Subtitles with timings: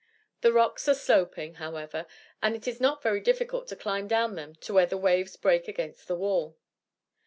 [0.41, 2.07] The rocks are sloping, however,
[2.41, 5.67] and it is not very difficult to climb down them to where the waves break
[5.67, 6.57] against the wall.